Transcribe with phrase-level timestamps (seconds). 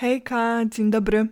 [0.00, 1.26] Hejka, dzień dobry.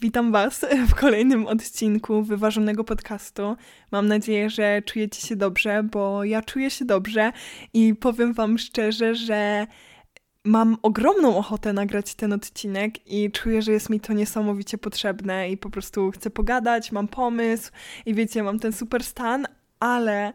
[0.00, 3.56] Witam Was w kolejnym odcinku wyważonego podcastu.
[3.90, 7.32] Mam nadzieję, że czujecie się dobrze, bo ja czuję się dobrze
[7.74, 9.66] i powiem Wam szczerze, że
[10.44, 15.56] mam ogromną ochotę nagrać ten odcinek i czuję, że jest mi to niesamowicie potrzebne i
[15.56, 17.70] po prostu chcę pogadać, mam pomysł
[18.06, 19.46] i wiecie, mam ten super stan,
[19.80, 20.32] ale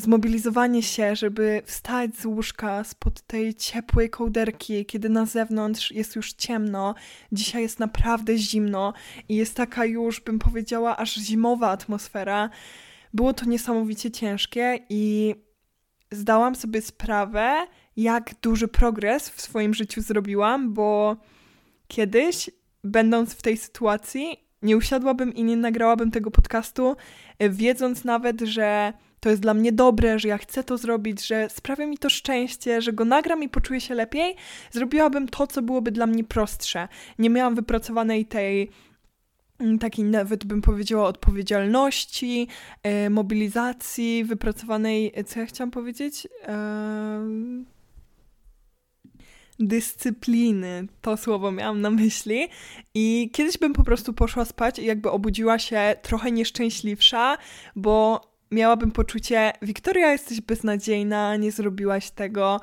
[0.00, 6.32] zmobilizowanie się, żeby wstać z łóżka spod tej ciepłej kołderki, kiedy na zewnątrz jest już
[6.32, 6.94] ciemno,
[7.32, 8.92] dzisiaj jest naprawdę zimno
[9.28, 12.50] i jest taka już, bym powiedziała, aż zimowa atmosfera.
[13.14, 15.34] Było to niesamowicie ciężkie i
[16.10, 21.16] zdałam sobie sprawę, jak duży progres w swoim życiu zrobiłam, bo
[21.88, 22.50] kiedyś,
[22.84, 26.96] będąc w tej sytuacji, nie usiadłabym i nie nagrałabym tego podcastu,
[27.40, 31.86] wiedząc nawet, że to jest dla mnie dobre, że ja chcę to zrobić, że sprawia
[31.86, 34.36] mi to szczęście, że go nagram i poczuję się lepiej,
[34.70, 36.88] zrobiłabym to, co byłoby dla mnie prostsze.
[37.18, 38.70] Nie miałam wypracowanej tej
[39.58, 42.48] mm, takiej nawet bym powiedziała odpowiedzialności,
[42.82, 46.28] e, mobilizacji, wypracowanej, co ja chciałam powiedzieć?
[46.48, 47.20] E,
[49.60, 50.86] dyscypliny.
[51.00, 52.48] To słowo miałam na myśli.
[52.94, 57.38] I kiedyś bym po prostu poszła spać i jakby obudziła się trochę nieszczęśliwsza,
[57.76, 62.60] bo miałabym poczucie, Wiktoria, jesteś beznadziejna, nie zrobiłaś tego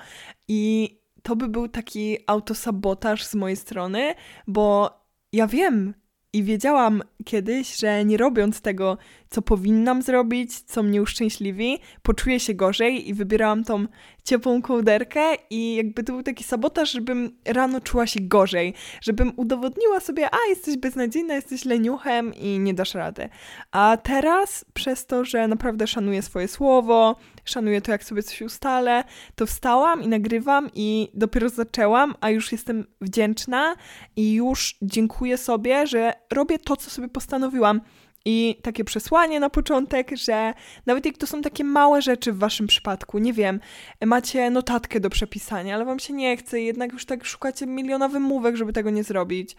[0.48, 0.92] i
[1.24, 4.14] to by był taki autosabotaż z mojej strony,
[4.48, 4.92] bo
[5.34, 5.94] ja wiem
[6.34, 8.98] i wiedziałam kiedyś, że nie robiąc tego,
[9.30, 13.86] co powinnam zrobić, co mnie uszczęśliwi, poczuję się gorzej i wybierałam tą
[14.24, 20.00] ciepłą kołderkę i jakby to był taki sabotaż, żebym rano czuła się gorzej, żebym udowodniła
[20.00, 23.30] sobie, a jesteś beznadziejna, jesteś leniuchem i nie dasz rady.
[23.72, 29.04] A teraz przez to, że naprawdę szanuję swoje słowo, szanuję to, jak sobie coś ustalę,
[29.36, 33.76] to wstałam i nagrywam i dopiero zaczęłam, a już jestem wdzięczna
[34.16, 37.82] i już dziękuję sobie, że robię to, co sobie postanowiłam.
[38.30, 40.54] I takie przesłanie na początek, że
[40.86, 43.60] nawet jak to są takie małe rzeczy w waszym przypadku, nie wiem,
[44.06, 48.56] macie notatkę do przepisania, ale wam się nie chce jednak już tak szukacie miliona wymówek,
[48.56, 49.56] żeby tego nie zrobić,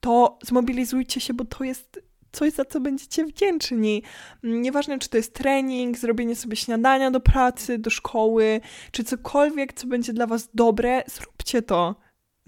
[0.00, 2.00] to zmobilizujcie się, bo to jest
[2.32, 4.02] coś, za co będziecie wdzięczni.
[4.42, 9.86] Nieważne, czy to jest trening, zrobienie sobie śniadania do pracy, do szkoły, czy cokolwiek, co
[9.86, 11.94] będzie dla was dobre, zróbcie to.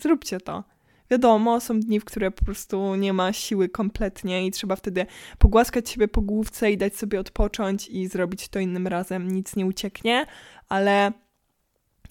[0.03, 0.65] Zróbcie to.
[1.11, 5.07] Wiadomo, są dni, w które po prostu nie ma siły kompletnie i trzeba wtedy
[5.39, 9.31] pogłaskać siebie po główce i dać sobie odpocząć i zrobić to innym razem.
[9.31, 10.27] Nic nie ucieknie,
[10.69, 11.13] ale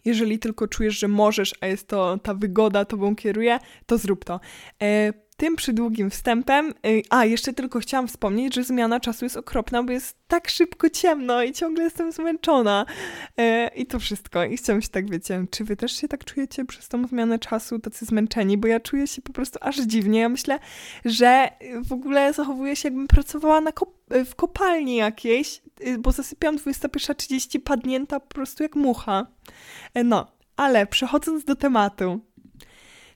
[0.06, 4.40] jeżeli tylko czujesz, że możesz, a jest to ta wygoda tobą kieruje, to zrób to.
[4.82, 9.84] E, tym przydługim wstępem, y, a jeszcze tylko chciałam wspomnieć, że zmiana czasu jest okropna,
[9.84, 12.86] bo jest tak szybko ciemno i ciągle jestem zmęczona.
[13.38, 14.44] E, I to wszystko.
[14.44, 17.80] I chciałam się tak, wiecie, czy wy też się tak czujecie przez tą zmianę czasu,
[17.80, 20.20] tacy zmęczeni, bo ja czuję się po prostu aż dziwnie.
[20.20, 20.60] Ja myślę,
[21.06, 21.50] że
[21.86, 27.60] w ogóle zachowuję się, jakbym pracowała na kop w kopalni jakiejś, y, bo zasypiam 21.30
[27.60, 29.28] padnięta po prostu jak mucha.
[30.06, 32.20] No, ale przechodząc do tematu,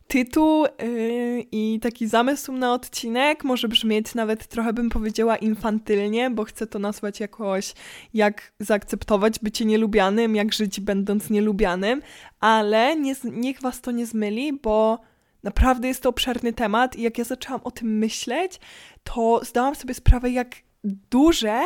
[0.08, 3.44] tytuł yy, i taki zamysł na odcinek.
[3.44, 7.74] Może brzmieć nawet trochę bym powiedziała infantylnie, bo chcę to nazwać jakoś
[8.14, 12.02] jak zaakceptować bycie nielubianym, jak żyć będąc nielubianym,
[12.40, 15.00] ale nie, niech was to nie zmyli, bo
[15.44, 18.60] naprawdę jest to obszerny temat i jak ja zaczęłam o tym myśleć,
[19.04, 21.62] to zdałam sobie sprawę, jak duże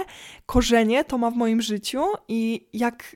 [0.46, 3.16] korzenie to ma w moim życiu i jak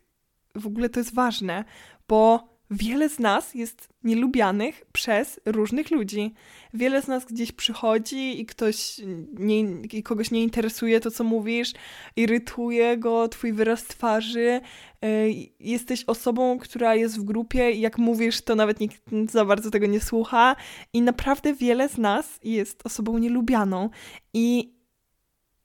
[0.55, 1.63] w ogóle to jest ważne,
[2.07, 6.33] bo wiele z nas jest nielubianych przez różnych ludzi.
[6.73, 9.01] Wiele z nas gdzieś przychodzi i ktoś
[9.33, 9.59] nie,
[9.93, 11.73] i kogoś nie interesuje to, co mówisz,
[12.15, 14.61] irytuje go twój wyraz twarzy.
[15.01, 19.71] E, jesteś osobą, która jest w grupie i jak mówisz, to nawet nikt za bardzo
[19.71, 20.55] tego nie słucha.
[20.93, 23.89] I naprawdę wiele z nas jest osobą nielubianą.
[24.33, 24.73] I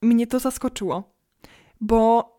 [0.02, 1.14] mnie to zaskoczyło,
[1.80, 2.35] bo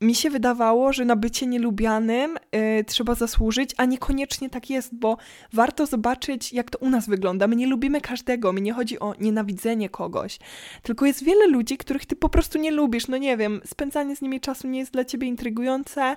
[0.00, 5.16] mi się wydawało, że na bycie nielubianym y, trzeba zasłużyć, a niekoniecznie tak jest, bo
[5.52, 7.46] warto zobaczyć, jak to u nas wygląda.
[7.46, 10.38] My nie lubimy każdego, mi nie chodzi o nienawidzenie kogoś,
[10.82, 13.08] tylko jest wiele ludzi, których ty po prostu nie lubisz.
[13.08, 16.16] No nie wiem, spędzanie z nimi czasu nie jest dla ciebie intrygujące.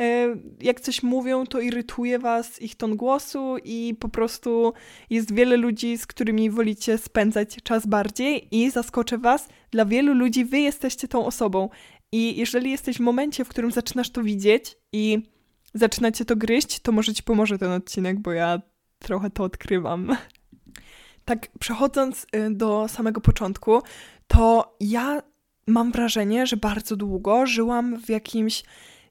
[0.00, 0.02] Y,
[0.60, 4.72] jak coś mówią, to irytuje was ich ton głosu i po prostu
[5.10, 10.44] jest wiele ludzi, z którymi wolicie spędzać czas bardziej i zaskoczę was, dla wielu ludzi
[10.44, 11.68] wy jesteście tą osobą.
[12.12, 15.22] I jeżeli jesteś w momencie, w którym zaczynasz to widzieć i
[15.74, 18.60] zaczynacie to gryźć, to może ci pomoże ten odcinek, bo ja
[18.98, 20.16] trochę to odkrywam.
[21.24, 23.82] Tak, przechodząc y, do samego początku,
[24.26, 25.22] to ja
[25.66, 28.62] mam wrażenie, że bardzo długo żyłam w jakimś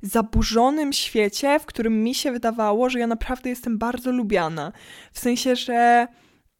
[0.01, 4.71] zaburzonym świecie, w którym mi się wydawało, że ja naprawdę jestem bardzo lubiana.
[5.11, 6.07] W sensie, że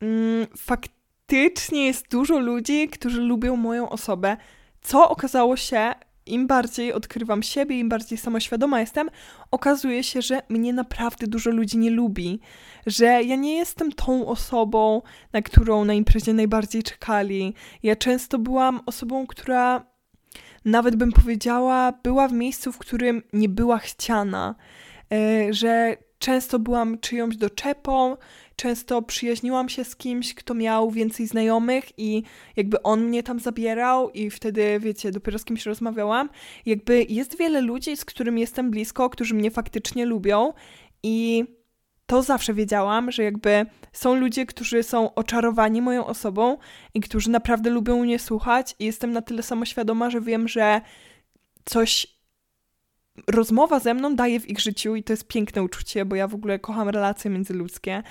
[0.01, 4.37] mm, faktycznie jest dużo ludzi, którzy lubią moją osobę,
[4.81, 5.93] co okazało się,
[6.27, 9.09] im bardziej odkrywam siebie, im bardziej samoświadoma jestem,
[9.51, 12.39] okazuje się, że mnie naprawdę dużo ludzi nie lubi.
[12.85, 15.01] Że ja nie jestem tą osobą,
[15.33, 17.53] na którą na imprezie najbardziej czekali.
[17.83, 19.85] Ja często byłam osobą, która
[20.65, 24.55] nawet bym powiedziała, była w miejscu, w którym nie była chciana.
[25.11, 28.17] E, że często byłam czyjąś doczepą,
[28.57, 32.23] często przyjaźniłam się z kimś, kto miał więcej znajomych i
[32.55, 36.29] jakby on mnie tam zabierał i wtedy, wiecie, dopiero z kimś rozmawiałam.
[36.65, 40.53] Jakby jest wiele ludzi, z którymi jestem blisko, którzy mnie faktycznie lubią
[41.03, 41.45] i
[42.05, 46.57] to zawsze wiedziałam, że jakby są ludzie, którzy są oczarowani moją osobą
[46.93, 50.81] i którzy naprawdę lubią mnie słuchać i jestem na tyle samoświadoma, że wiem, że
[51.65, 52.16] coś
[53.27, 56.35] rozmowa ze mną daje w ich życiu i to jest piękne uczucie, bo ja w
[56.35, 58.03] ogóle kocham relacje międzyludzkie,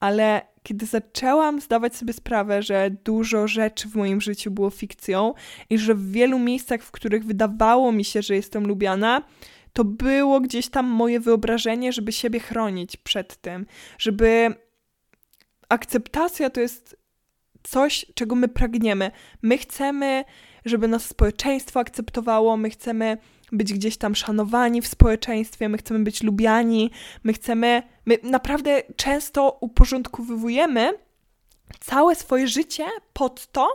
[0.00, 5.34] ale kiedy zaczęłam zdawać sobie sprawę, że dużo rzeczy w moim życiu było fikcją
[5.70, 9.22] i że w wielu miejscach, w których wydawało mi się, że jestem lubiana,
[9.72, 13.66] to było gdzieś tam moje wyobrażenie, żeby siebie chronić przed tym,
[13.98, 14.54] żeby
[15.68, 16.96] akceptacja to jest
[17.62, 19.10] coś, czego my pragniemy.
[19.42, 20.24] My chcemy,
[20.64, 23.18] żeby nas społeczeństwo akceptowało, my chcemy
[23.52, 26.90] być gdzieś tam szanowani w społeczeństwie, my chcemy być lubiani,
[27.24, 30.92] my chcemy, my naprawdę często uporządkowujemy
[31.80, 33.68] całe swoje życie pod to,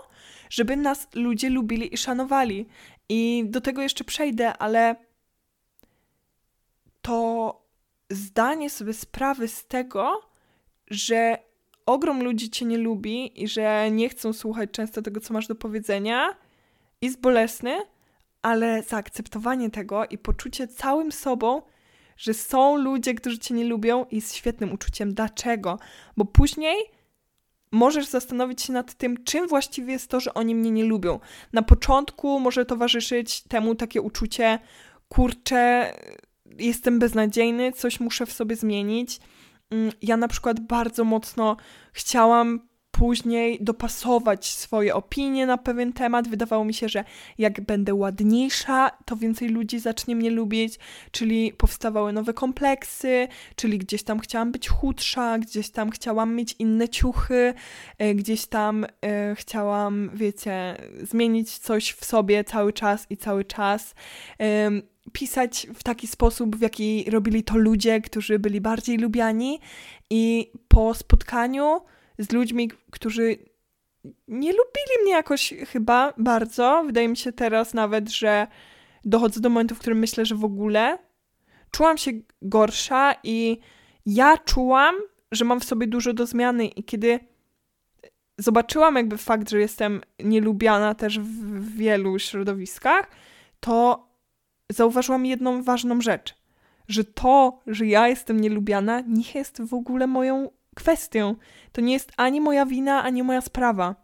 [0.50, 2.68] żeby nas ludzie lubili i szanowali.
[3.10, 4.96] I do tego jeszcze przejdę, ale
[7.02, 7.62] to
[8.10, 10.22] zdanie sobie sprawy z tego,
[10.88, 11.38] że
[11.86, 15.56] ogrom ludzi cię nie lubi i że nie chcą słuchać często tego, co masz do
[15.56, 16.36] powiedzenia,
[17.02, 17.78] jest bolesny,
[18.42, 21.62] ale zaakceptowanie tego i poczucie całym sobą,
[22.18, 25.14] że są ludzie, którzy cię nie lubią, jest świetnym uczuciem.
[25.14, 25.80] Dlaczego?
[26.18, 26.78] Bo później
[27.72, 31.20] możesz zastanowić się nad tym, czym właściwie jest to, że oni mnie nie lubią.
[31.54, 34.60] Na początku może towarzyszyć temu takie uczucie,
[35.10, 35.94] kurczę,
[36.58, 39.20] jestem beznadziejny, coś muszę w sobie zmienić.
[39.70, 41.58] Mm, ja na przykład bardzo mocno
[41.94, 42.67] chciałam
[42.98, 46.28] później dopasować swoje opinie na pewien temat.
[46.28, 47.04] Wydawało mi się, że
[47.38, 50.80] jak będę ładniejsza, to więcej ludzi zacznie mnie lubić,
[51.12, 56.90] czyli powstawały nowe kompleksy, czyli gdzieś tam chciałam być chudsza, gdzieś tam chciałam mieć inne
[56.90, 57.54] ciuchy,
[57.98, 63.96] e, gdzieś tam e, chciałam, wiecie, zmienić coś w sobie cały czas i cały czas
[65.12, 69.60] pisać w taki sposób, w jaki robili to ludzie, którzy byli bardziej lubiani.
[70.10, 71.82] I po spotkaniu
[72.18, 73.38] z ludźmi, którzy
[74.28, 76.84] nie lubili mnie jakoś chyba bardzo.
[76.86, 78.48] Wydaje mi się teraz nawet, że
[79.06, 80.98] dochodzę do momentu, w którym myślę, że w ogóle
[81.72, 82.12] czułam się
[82.42, 83.58] gorsza i
[84.06, 84.96] ja czułam,
[85.32, 87.20] że mam w sobie dużo do zmiany i kiedy
[88.38, 93.12] zobaczyłam jakby fakt, że jestem nielubiana też w wielu środowiskach,
[93.60, 94.08] to
[94.70, 96.36] zauważyłam jedną ważną rzecz,
[96.88, 101.36] że to, że ja jestem nielubiana, nie jest w ogóle moją kwestią.
[101.72, 103.96] To nie jest ani moja wina, ani moja sprawa.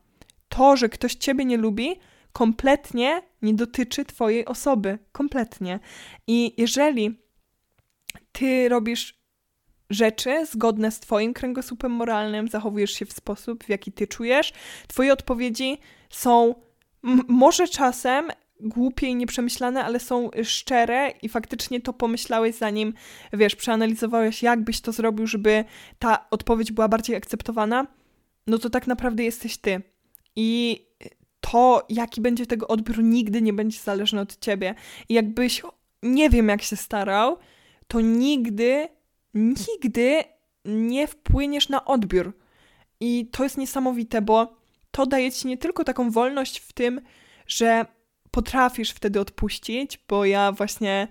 [0.49, 1.99] To, że ktoś ciebie nie lubi,
[2.33, 4.99] kompletnie nie dotyczy twojej osoby.
[5.11, 5.79] Kompletnie.
[6.27, 7.19] I jeżeli
[8.31, 9.23] ty robisz
[9.89, 14.53] rzeczy zgodne z Twoim kręgosłupem moralnym, zachowujesz się w sposób, w jaki Ty czujesz.
[14.87, 15.77] Twoje odpowiedzi
[16.09, 16.55] są
[17.27, 18.27] może czasem
[18.63, 22.93] głupie i nieprzemyślane, ale są szczere i faktycznie to pomyślałeś zanim,
[23.33, 25.65] wiesz, przeanalizowałeś, jak byś to zrobił, żeby
[25.99, 27.87] ta odpowiedź była bardziej akceptowana,
[28.47, 29.81] no to tak naprawdę jesteś ty.
[30.35, 30.79] I
[31.39, 34.75] to, jaki będzie tego odbiór, nigdy nie będzie zależny od ciebie.
[35.09, 35.61] I jakbyś
[36.03, 37.37] nie wiem, jak się starał,
[37.87, 38.87] to nigdy,
[39.33, 40.23] nigdy
[40.65, 42.33] nie wpłyniesz na odbiór.
[42.99, 44.55] I to jest niesamowite, bo
[44.91, 47.01] to daje ci nie tylko taką wolność w tym,
[47.47, 47.85] że
[48.33, 51.07] potrafisz wtedy odpuścić, bo ja właśnie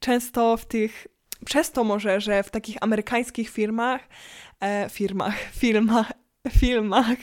[0.00, 1.06] często w tych,
[1.44, 4.00] przez to może, że w takich amerykańskich firmach,
[4.60, 6.12] e, firmach, filmach,
[6.50, 7.18] filmach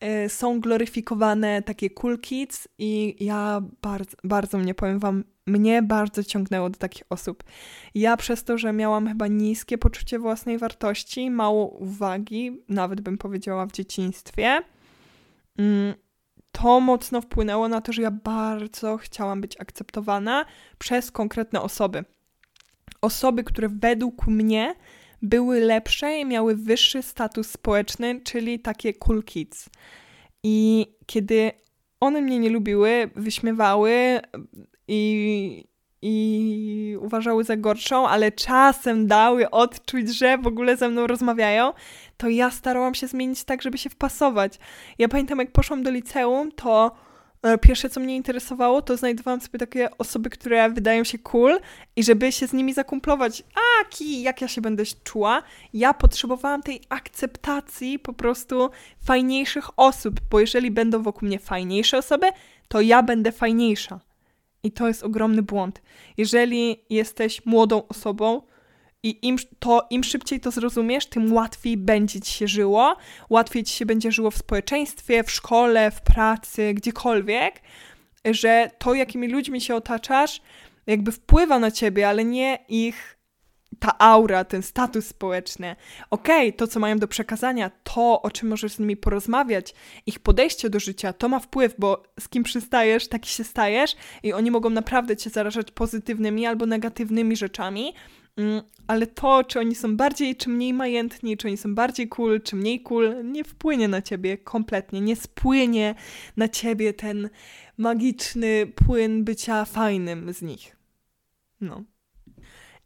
[0.00, 6.24] e, są gloryfikowane takie cool kids i ja bardzo, bardzo mnie, powiem wam, mnie bardzo
[6.24, 7.44] ciągnęło do takich osób.
[7.94, 13.66] Ja przez to, że miałam chyba niskie poczucie własnej wartości, mało uwagi, nawet bym powiedziała
[13.66, 14.62] w dzieciństwie,
[15.58, 15.94] mm,
[16.52, 20.44] to mocno wpłynęło na to, że ja bardzo chciałam być akceptowana
[20.78, 22.04] przez konkretne osoby.
[23.00, 24.74] Osoby, które według mnie
[25.22, 29.68] były lepsze i miały wyższy status społeczny, czyli takie cool kids.
[30.42, 31.50] I kiedy
[32.00, 34.20] one mnie nie lubiły, wyśmiewały
[34.88, 35.64] i
[36.02, 41.72] i uważały za gorszą, ale czasem dały odczuć, że w ogóle ze mną rozmawiają,
[42.16, 44.58] to ja starałam się zmienić tak, żeby się wpasować.
[44.98, 46.96] Ja pamiętam, jak poszłam do liceum, to
[47.42, 51.60] e, pierwsze, co mnie interesowało, to znajdowałam sobie takie osoby, które wydają się cool
[51.96, 53.42] i żeby się z nimi zakumplować.
[53.54, 55.42] A, ki, jak ja się będę czuła?
[55.74, 58.70] Ja potrzebowałam tej akceptacji po prostu
[59.04, 62.26] fajniejszych osób, bo jeżeli będą wokół mnie fajniejsze osoby,
[62.68, 64.09] to ja będę fajniejsza.
[64.62, 65.82] I to jest ogromny błąd.
[66.16, 68.42] Jeżeli jesteś młodą osobą
[69.02, 72.96] i im, to, im szybciej to zrozumiesz, tym łatwiej będzie ci się żyło,
[73.30, 77.62] łatwiej ci się będzie żyło w społeczeństwie, w szkole, w pracy, gdziekolwiek,
[78.24, 80.40] że to, jakimi ludźmi się otaczasz,
[80.86, 83.19] jakby wpływa na ciebie, ale nie ich
[83.80, 85.76] ta aura, ten status społeczny.
[86.10, 89.74] Okej, okay, to co mają do przekazania, to o czym możesz z nimi porozmawiać,
[90.06, 94.32] ich podejście do życia, to ma wpływ, bo z kim przystajesz, taki się stajesz i
[94.32, 97.94] oni mogą naprawdę cię zarażać pozytywnymi albo negatywnymi rzeczami.
[98.36, 102.40] Mm, ale to, czy oni są bardziej czy mniej majętni, czy oni są bardziej cool,
[102.40, 105.00] czy mniej cool, nie wpłynie na ciebie kompletnie.
[105.00, 105.94] Nie spłynie
[106.36, 107.30] na ciebie ten
[107.78, 110.76] magiczny płyn bycia fajnym z nich.
[111.60, 111.84] No.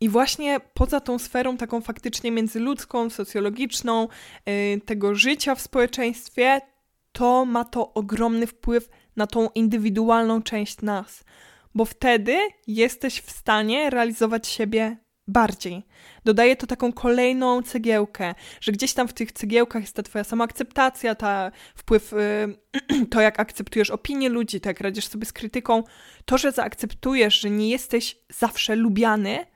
[0.01, 4.09] I właśnie poza tą sferą taką faktycznie międzyludzką, socjologiczną,
[4.47, 6.61] yy, tego życia w społeczeństwie,
[7.13, 11.25] to ma to ogromny wpływ na tą indywidualną część nas,
[11.75, 14.97] bo wtedy jesteś w stanie realizować siebie
[15.29, 15.83] bardziej.
[16.25, 21.15] Dodaje to taką kolejną cegiełkę, że gdzieś tam w tych cegiełkach jest ta twoja samoakceptacja,
[21.15, 22.13] ta wpływ,
[22.91, 25.83] yy, to jak akceptujesz opinię ludzi, to jak radzisz sobie z krytyką,
[26.25, 29.47] to, że zaakceptujesz, że nie jesteś zawsze lubiany,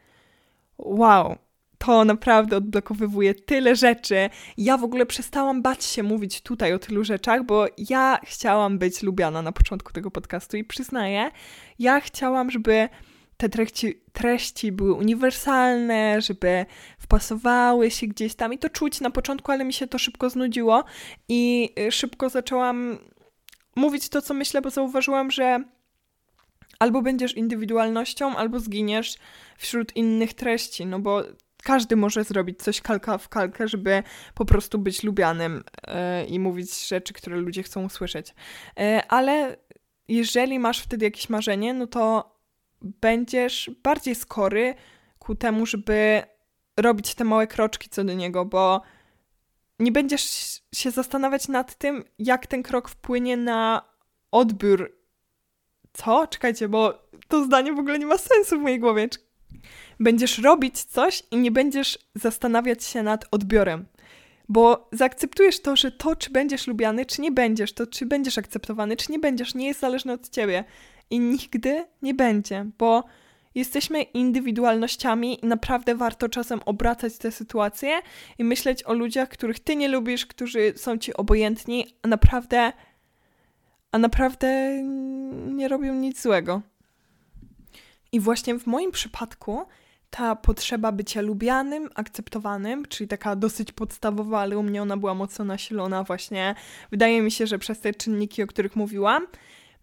[0.79, 1.37] wow,
[1.79, 4.31] to naprawdę odblokowywuje tyle rzeczy.
[4.57, 9.03] Ja w ogóle przestałam bać się mówić tutaj o tylu rzeczach, bo ja chciałam być
[9.03, 11.31] lubiana na początku tego podcastu i przyznaję,
[11.79, 12.89] ja chciałam, żeby
[13.37, 16.67] te treści, treści były uniwersalne, żeby
[16.99, 20.85] wpasowały się gdzieś tam i to czuć na początku, ale mi się to szybko znudziło
[21.29, 22.99] i y, szybko zaczęłam
[23.77, 25.65] mówić to, co myślę, bo zauważyłam, że
[26.79, 29.17] albo będziesz indywidualnością, albo zginiesz
[29.57, 31.23] wśród innych treści, no bo
[31.63, 34.03] każdy może zrobić coś kalka w kalkę, żeby
[34.35, 38.35] po prostu być lubianym yy, i mówić rzeczy, które ludzie chcą usłyszeć.
[38.77, 39.57] Yy, ale
[40.09, 42.35] jeżeli masz wtedy jakieś marzenie, no to
[42.83, 44.75] będziesz bardziej skory
[45.19, 46.23] ku temu, żeby
[46.77, 48.83] robić te małe kroczki co do niego, bo
[49.79, 50.23] nie będziesz
[50.75, 53.83] się zastanawiać nad tym, jak ten krok wpłynie na
[54.31, 54.98] odbiór.
[55.93, 56.27] Co?
[56.27, 59.09] Czekajcie, bo to zdanie w ogóle nie ma sensu w mojej głowie.
[60.01, 63.87] Będziesz robić coś i nie będziesz zastanawiać się nad odbiorem.
[64.49, 68.97] Bo zaakceptujesz to, że to, czy będziesz lubiany, czy nie będziesz, to czy będziesz akceptowany,
[68.97, 70.65] czy nie będziesz, nie jest zależne od ciebie
[71.11, 73.05] i nigdy nie będzie, bo
[73.55, 78.01] jesteśmy indywidualnościami i naprawdę warto czasem obracać te sytuacje
[78.39, 82.73] i myśleć o ludziach, których ty nie lubisz, którzy są ci obojętni, naprawdę,
[83.93, 84.83] a naprawdę
[85.47, 86.63] nie robią nic złego.
[88.13, 89.67] I właśnie w moim przypadku
[90.11, 95.45] ta potrzeba bycia lubianym, akceptowanym, czyli taka dosyć podstawowa, ale u mnie ona była mocno
[95.45, 96.55] nasilona właśnie.
[96.91, 99.27] Wydaje mi się, że przez te czynniki, o których mówiłam,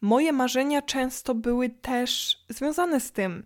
[0.01, 3.43] moje marzenia często były też związane z tym.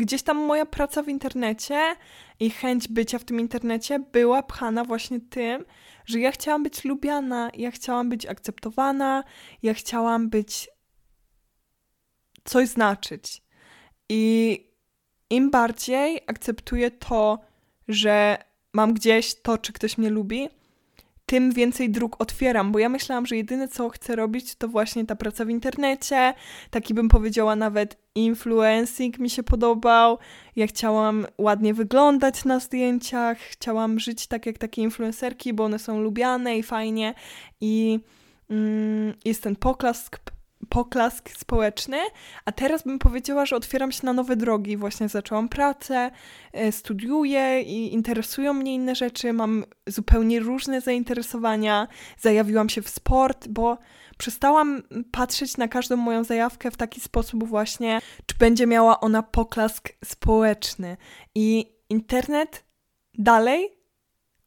[0.00, 1.96] Gdzieś tam moja praca w internecie
[2.40, 5.64] i chęć bycia w tym internecie była pchana właśnie tym,
[6.06, 9.24] że ja chciałam być lubiana, ja chciałam być akceptowana,
[9.62, 10.68] ja chciałam być
[12.44, 13.42] coś znaczyć.
[14.08, 14.66] I
[15.30, 17.38] im bardziej akceptuję to,
[17.88, 18.38] że
[18.72, 20.48] mam gdzieś to, czy ktoś mnie lubi,
[21.30, 25.16] tym więcej dróg otwieram, bo ja myślałam, że jedyne co chcę robić to właśnie ta
[25.16, 26.34] praca w internecie,
[26.70, 30.18] taki bym powiedziała nawet influencing mi się podobał.
[30.56, 36.00] Ja chciałam ładnie wyglądać na zdjęciach, chciałam żyć tak jak takie influencerki, bo one są
[36.00, 37.14] lubiane i fajnie
[37.60, 38.00] i
[38.50, 40.18] mm, jest ten poklask
[40.68, 41.98] poklask społeczny,
[42.44, 44.76] a teraz bym powiedziała, że otwieram się na nowe drogi.
[44.76, 46.10] Właśnie zaczęłam pracę,
[46.52, 51.88] e, studiuję i interesują mnie inne rzeczy, mam zupełnie różne zainteresowania,
[52.18, 53.78] zajawiłam się w sport, bo
[54.18, 59.88] przestałam patrzeć na każdą moją zajawkę w taki sposób właśnie, czy będzie miała ona poklask
[60.04, 60.96] społeczny.
[61.34, 62.64] I internet
[63.18, 63.79] dalej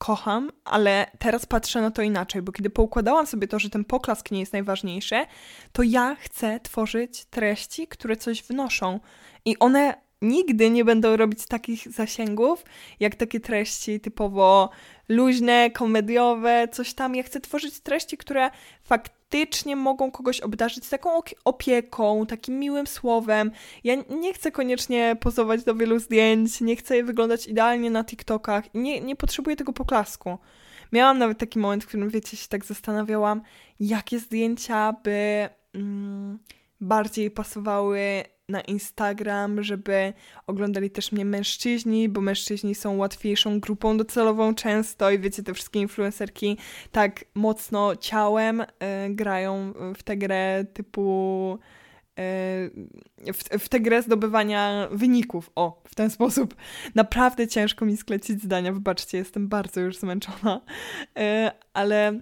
[0.03, 4.31] kocham, ale teraz patrzę na to inaczej, bo kiedy poukładałam sobie to, że ten poklask
[4.31, 5.15] nie jest najważniejszy,
[5.71, 8.99] to ja chcę tworzyć treści, które coś wnoszą.
[9.45, 12.63] I one nigdy nie będą robić takich zasięgów,
[12.99, 14.69] jak takie treści typowo
[15.09, 17.15] luźne, komediowe, coś tam.
[17.15, 18.49] Ja chcę tworzyć treści, które
[18.81, 19.22] faktycznie
[19.75, 21.09] mogą kogoś obdarzyć taką
[21.45, 23.51] opieką, takim miłym słowem.
[23.83, 29.01] Ja nie chcę koniecznie pozować do wielu zdjęć, nie chcę wyglądać idealnie na TikTokach, nie,
[29.01, 30.37] nie potrzebuję tego poklasku.
[30.91, 33.41] Miałam nawet taki moment, w którym, wiecie, się tak zastanawiałam,
[33.79, 36.39] jakie zdjęcia by mm,
[36.81, 40.13] bardziej pasowały na Instagram, żeby
[40.47, 45.79] oglądali też mnie mężczyźni, bo mężczyźni są łatwiejszą grupą docelową często i wiecie, te wszystkie
[45.79, 46.57] influencerki
[46.91, 48.65] tak mocno ciałem y,
[49.09, 51.59] grają w tę grę typu
[52.09, 55.51] y, w, w tę grę zdobywania wyników.
[55.55, 56.55] O, w ten sposób.
[56.95, 60.61] Naprawdę ciężko mi sklecić zdania, wybaczcie, jestem bardzo już zmęczona,
[61.19, 61.21] y,
[61.73, 62.19] ale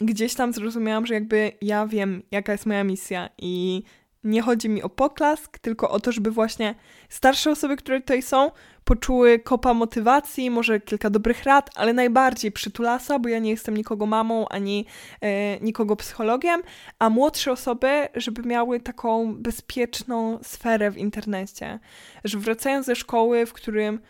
[0.00, 3.82] gdzieś tam zrozumiałam, że jakby ja wiem, jaka jest moja misja i
[4.24, 6.74] nie chodzi mi o poklask, tylko o to, żeby właśnie
[7.08, 8.50] starsze osoby, które tutaj są,
[8.84, 14.06] poczuły kopa motywacji, może kilka dobrych rad, ale najbardziej przytulasa, bo ja nie jestem nikogo
[14.06, 14.86] mamą ani
[15.20, 16.62] e, nikogo psychologiem,
[16.98, 21.78] a młodsze osoby, żeby miały taką bezpieczną sferę w internecie.
[22.24, 24.00] Że wracają ze szkoły, w którym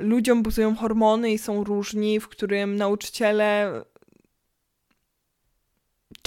[0.00, 3.72] ludziom buzują hormony i są różni, w którym nauczyciele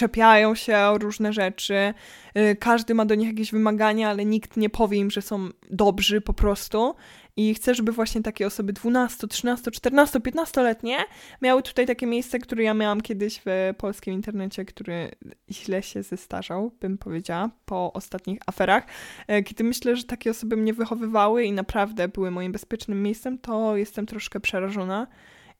[0.02, 1.94] czepiają się o różne rzeczy,
[2.38, 6.22] y, każdy ma do nich jakieś wymagania, ale nikt nie powie im, że są dobrzy
[6.22, 6.96] po prostu.
[7.36, 10.98] I chcę, żeby właśnie takie osoby 12, 13, 14, 15-letnie
[11.42, 15.12] miały tutaj takie miejsce, które ja miałam kiedyś w polskim internecie, który
[15.52, 18.84] źle się zestarzał, bym powiedziała, po ostatnich aferach.
[19.28, 23.78] E, kiedy myślę, że takie osoby mnie wychowywały i naprawdę były moim bezpiecznym miejscem, to
[23.78, 25.08] jestem troszkę przerażona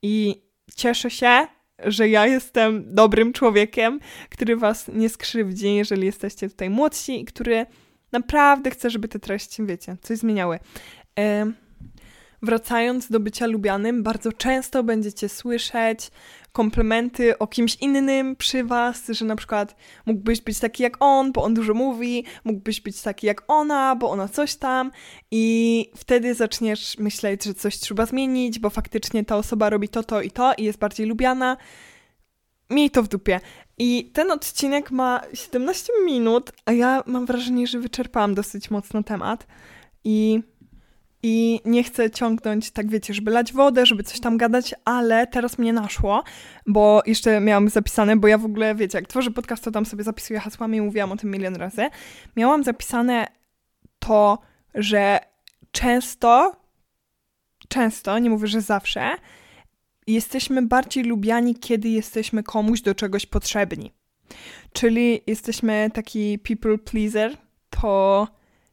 [0.02, 0.42] i
[0.76, 1.48] cieszę się,
[1.86, 7.66] że ja jestem dobrym człowiekiem, który was nie skrzywdzi, jeżeli jesteście tutaj młodsi i który
[8.12, 10.60] naprawdę chce, żeby te treści, wiecie, coś zmieniały.
[11.20, 11.52] E,
[12.42, 16.12] wracając do bycia lubianym, bardzo często będziecie słyszeć
[16.52, 21.44] komplementy o kimś innym przy was, że na przykład mógłbyś być taki jak on, bo
[21.44, 24.92] on dużo mówi, mógłbyś być taki jak ona, bo ona coś tam
[25.32, 30.22] i wtedy zaczniesz myśleć, że coś trzeba zmienić, bo faktycznie ta osoba robi to, to
[30.22, 31.58] i to i jest bardziej lubiana.
[32.70, 33.40] Miej to w dupie.
[33.78, 39.48] I ten odcinek ma 17 minut, a ja mam wrażenie, że wyczerpałam dosyć mocno temat.
[40.04, 40.44] I
[41.24, 45.58] i nie chcę ciągnąć, tak wiecie, żeby lać wodę, żeby coś tam gadać, ale teraz
[45.58, 46.24] mnie naszło,
[46.68, 50.04] bo jeszcze miałam zapisane, bo ja w ogóle, wiecie, jak tworzę podcast, to tam sobie
[50.04, 51.90] zapisuję hasłami i mówiłam o tym milion razy.
[52.36, 53.28] Miałam zapisane
[54.00, 54.40] to,
[54.76, 55.20] że
[55.72, 56.56] często,
[57.68, 59.10] często, nie mówię, że zawsze,
[60.08, 63.92] jesteśmy bardziej lubiani, kiedy jesteśmy komuś do czegoś potrzebni.
[64.74, 67.38] Czyli jesteśmy taki people pleaser,
[67.70, 68.28] to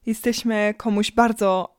[0.06, 1.77] jesteśmy komuś bardzo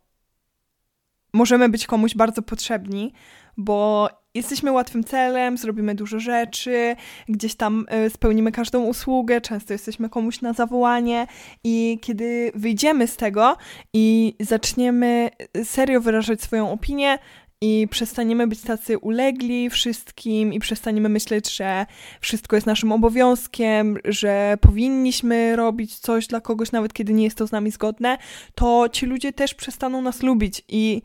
[1.33, 3.13] możemy być komuś bardzo potrzebni,
[3.57, 6.95] bo jesteśmy łatwym celem, zrobimy dużo rzeczy,
[7.29, 11.27] gdzieś tam e, spełnimy każdą usługę, często jesteśmy komuś na zawołanie
[11.63, 13.57] i kiedy wyjdziemy z tego
[13.93, 15.29] i zaczniemy
[15.63, 17.19] serio wyrażać swoją opinię,
[17.61, 21.85] i przestaniemy być tacy ulegli wszystkim i przestaniemy myśleć, że
[22.21, 27.47] wszystko jest naszym obowiązkiem, że powinniśmy robić coś dla kogoś, nawet kiedy nie jest to
[27.47, 28.17] z nami zgodne,
[28.55, 30.61] to ci ludzie też przestaną nas lubić.
[30.67, 31.01] I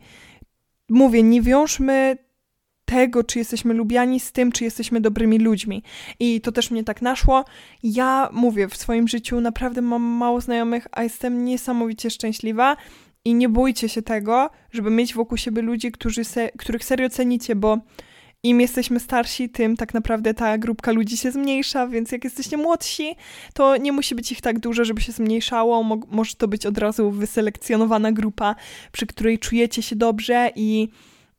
[0.89, 2.17] mówię, nie wiążmy
[2.85, 5.83] tego, czy jesteśmy lubiani z tym, czy jesteśmy dobrymi ludźmi.
[6.19, 7.45] I to też mnie tak naszło.
[7.83, 12.77] Ja mówię, w swoim życiu naprawdę mam mało znajomych, a jestem niesamowicie szczęśliwa
[13.25, 17.55] i nie bójcie się tego, żeby mieć wokół siebie ludzi, którzy se, których serio cenicie,
[17.55, 17.77] bo
[18.43, 23.15] im jesteśmy starsi, tym tak naprawdę ta grupka ludzi się zmniejsza, więc jak jesteście młodsi,
[23.53, 25.83] to nie musi być ich tak dużo, żeby się zmniejszało.
[25.83, 28.55] Mo może to być od razu wyselekcjonowana grupa,
[28.91, 30.87] przy której czujecie się dobrze i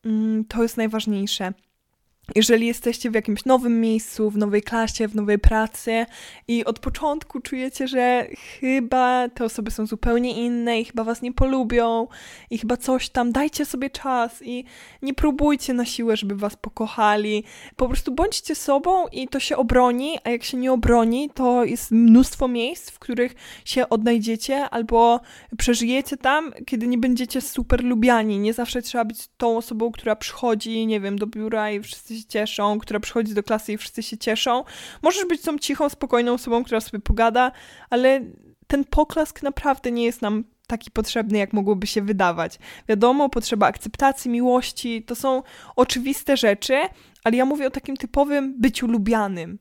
[0.05, 1.53] mm, to jest najważniejsze
[2.35, 6.07] jeżeli jesteście w jakimś nowym miejscu, w nowej klasie, w nowej pracy
[6.49, 8.27] i od początku czujecie, że
[8.61, 12.07] chyba te osoby są zupełnie inne i chyba was nie polubią
[12.51, 14.65] i chyba coś tam, dajcie sobie czas i
[15.03, 17.45] nie próbujcie na siłę, żeby was pokochali.
[17.77, 21.91] Po prostu bądźcie sobą i to się obroni, a jak się nie obroni, to jest
[21.91, 23.35] mnóstwo miejsc, w których
[23.65, 25.21] się odnajdziecie albo
[25.59, 28.39] przeżyjecie tam, kiedy nie będziecie super lubiani.
[28.39, 32.25] Nie zawsze trzeba być tą osobą, która przychodzi, nie wiem, do biura i wszyscy się
[32.25, 34.65] cieszą, która przychodzi do klasy i wszyscy się cieszą.
[35.03, 37.53] Możesz być tą cichą, spokojną osobą, która sobie pogada,
[37.91, 38.21] ale
[38.67, 42.59] ten poklask naprawdę nie jest nam taki potrzebny, jak mogłoby się wydawać.
[42.89, 45.43] Wiadomo, potrzeba akceptacji, miłości, to są
[45.77, 46.81] oczywiste rzeczy,
[47.25, 49.59] ale ja mówię o takim typowym byciu lubianym.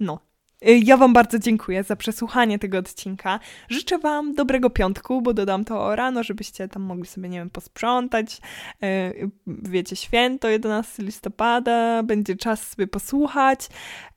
[0.00, 0.27] No.
[0.66, 3.40] Y, ja Wam bardzo dziękuję za przesłuchanie tego odcinka.
[3.68, 8.40] Życzę Wam dobrego piątku, bo dodam to rano, żebyście tam mogli sobie, nie wiem, posprzątać.
[8.84, 13.68] Y, wiecie, święto 11 listopada, będzie czas sobie posłuchać.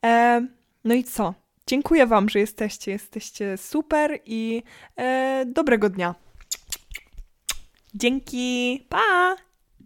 [0.04, 0.46] E,
[0.84, 1.34] no i co?
[1.66, 2.90] Dziękuję Wam, że jesteście.
[2.90, 4.62] Jesteście super i
[4.96, 6.14] e, dobrego dnia.
[7.94, 8.86] Dzięki.
[8.88, 9.36] Pa!